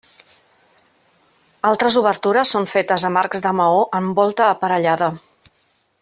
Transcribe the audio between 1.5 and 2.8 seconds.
Altres obertures són